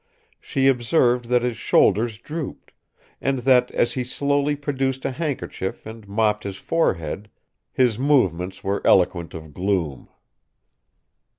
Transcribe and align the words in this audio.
She 0.39 0.65
observed 0.65 1.25
that 1.25 1.43
his 1.43 1.57
shoulders 1.57 2.17
drooped, 2.17 2.71
and 3.21 3.37
that, 3.45 3.69
as 3.69 3.93
he 3.93 4.03
slowly 4.03 4.55
produced 4.55 5.05
a 5.05 5.11
handkerchief 5.11 5.85
and 5.85 6.07
mopped 6.07 6.43
his 6.43 6.57
forehead, 6.57 7.29
his 7.71 7.99
movements 7.99 8.63
were 8.63 8.81
eloquent 8.83 9.35
of 9.35 9.53
gloom. 9.53 10.09